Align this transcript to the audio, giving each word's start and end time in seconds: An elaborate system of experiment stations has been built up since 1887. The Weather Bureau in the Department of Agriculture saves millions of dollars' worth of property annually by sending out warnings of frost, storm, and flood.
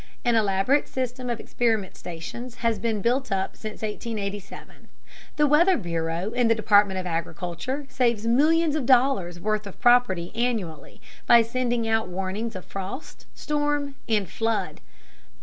An 0.25 0.35
elaborate 0.35 0.87
system 0.87 1.29
of 1.29 1.39
experiment 1.39 1.95
stations 1.95 2.55
has 2.65 2.79
been 2.79 3.03
built 3.03 3.31
up 3.31 3.55
since 3.55 3.83
1887. 3.83 4.87
The 5.35 5.45
Weather 5.45 5.77
Bureau 5.77 6.31
in 6.31 6.47
the 6.47 6.55
Department 6.55 6.99
of 6.99 7.05
Agriculture 7.05 7.85
saves 7.87 8.25
millions 8.25 8.75
of 8.75 8.87
dollars' 8.87 9.39
worth 9.39 9.67
of 9.67 9.79
property 9.79 10.31
annually 10.33 10.99
by 11.27 11.43
sending 11.43 11.87
out 11.87 12.07
warnings 12.07 12.55
of 12.55 12.65
frost, 12.65 13.27
storm, 13.35 13.93
and 14.09 14.27
flood. 14.27 14.81